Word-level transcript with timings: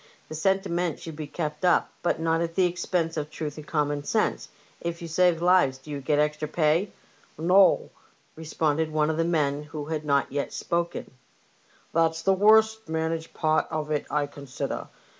''The 0.29 0.33
senti 0.33 0.67
ment 0.67 0.99
should 0.99 1.15
be 1.15 1.27
kept 1.27 1.63
up, 1.63 1.91
but 2.01 2.19
not 2.19 2.41
at 2.41 2.55
the 2.55 2.65
expense 2.65 3.17
of 3.17 3.29
truth 3.29 3.57
and 3.57 3.67
common 3.67 4.03
sense. 4.03 4.49
If 4.81 4.99
you 4.99 5.07
save 5.07 5.43
lives 5.43 5.77
do 5.77 5.91
you 5.91 6.01
get 6.01 6.17
extra 6.17 6.47
pay?"" 6.47 6.91
No," 7.37 7.91
responded 8.35 8.91
one 8.91 9.11
of 9.11 9.17
the 9.17 9.23
men 9.23 9.61
who 9.61 9.85
had 9.85 10.03
not 10.03 10.31
yet 10.31 10.53
spoken;'' 10.53 11.11
that's 11.93 12.23
the 12.23 12.33
worst 12.33 12.89
managed 12.89 13.35
part 13.35 13.67
of 13.69 13.91
it, 13.91 14.07
I 14.09 14.25
consider. 14.25 14.87